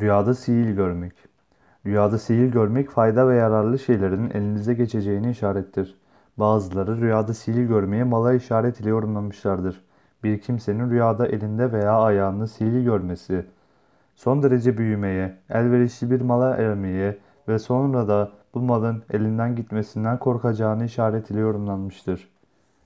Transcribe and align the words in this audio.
Rüyada 0.00 0.34
sihir 0.34 0.70
görmek. 0.70 1.12
Rüyada 1.86 2.18
sihir 2.18 2.52
görmek 2.52 2.90
fayda 2.90 3.28
ve 3.28 3.36
yararlı 3.36 3.78
şeylerin 3.78 4.30
elinize 4.30 4.74
geçeceğini 4.74 5.30
işarettir. 5.30 5.98
Bazıları 6.36 7.00
rüyada 7.00 7.34
sihir 7.34 7.64
görmeyi 7.64 8.04
mala 8.04 8.34
işaret 8.34 8.80
ile 8.80 8.88
yorumlamışlardır. 8.88 9.84
Bir 10.24 10.40
kimsenin 10.40 10.90
rüyada 10.90 11.26
elinde 11.26 11.72
veya 11.72 12.00
ayağında 12.00 12.46
sihir 12.46 12.84
görmesi, 12.84 13.46
son 14.16 14.42
derece 14.42 14.78
büyümeye, 14.78 15.36
elverişli 15.50 16.10
bir 16.10 16.20
mala 16.20 16.56
ermeye 16.56 17.18
ve 17.48 17.58
sonra 17.58 18.08
da 18.08 18.32
bu 18.54 18.60
malın 18.60 19.02
elinden 19.10 19.56
gitmesinden 19.56 20.18
korkacağını 20.18 20.84
işaret 20.84 21.30
ile 21.30 21.40
yorumlanmıştır. 21.40 22.28